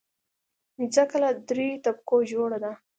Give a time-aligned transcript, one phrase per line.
[0.79, 2.71] مځکه له دریو طبقو جوړه ده.